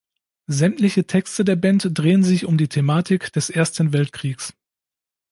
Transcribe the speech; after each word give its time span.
Sämtliche 0.47 1.05
Texte 1.05 1.45
der 1.45 1.55
Band 1.55 1.87
drehen 1.95 2.23
sich 2.23 2.45
um 2.47 2.57
die 2.57 2.67
Thematik 2.67 3.31
des 3.33 3.51
Ersten 3.51 3.93
Weltkriegs. 3.93 4.55